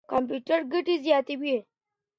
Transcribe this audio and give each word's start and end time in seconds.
کمپيوټر 0.11 0.59
ګټه 0.71 0.95
زياتوي. 1.03 1.55